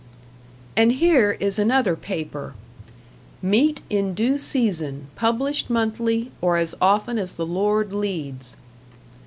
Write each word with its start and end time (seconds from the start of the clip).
And 0.75 0.93
here 0.93 1.33
is 1.33 1.59
another 1.59 1.95
paper. 1.95 2.55
"Meat 3.39 3.81
in 3.87 4.15
Due 4.15 4.39
Season: 4.39 5.05
published 5.15 5.69
monthly, 5.69 6.31
or 6.41 6.57
as 6.57 6.73
often 6.81 7.19
as 7.19 7.33
the 7.33 7.45
Lord 7.45 7.93
leads." 7.93 8.57